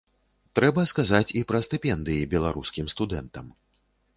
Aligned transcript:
Трэба 0.59 0.85
сказаць 0.91 1.33
і 1.41 1.45
пра 1.53 1.61
стыпендыі 1.67 2.27
беларускім 2.35 2.91
студэнтам. 2.95 3.45